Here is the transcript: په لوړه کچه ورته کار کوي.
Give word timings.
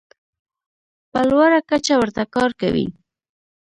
په 1.11 1.19
لوړه 1.29 1.59
کچه 1.69 1.93
ورته 2.01 2.23
کار 2.35 2.51
کوي. 2.61 2.87